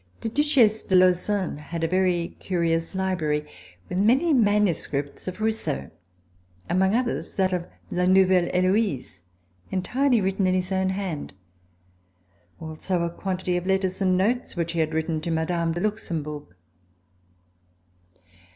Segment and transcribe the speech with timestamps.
[0.21, 3.45] The Duchesse de Lauzun had a very curious library,
[3.87, 5.91] with many manuscripts of Rousseau,
[6.67, 9.21] among others that of "La Nouvelle Heloise,"
[9.69, 11.35] entirely written in his own hand;
[12.59, 15.73] also a quantity of letters and notes which he had written to Mme.
[15.73, 16.45] de Luxembourg.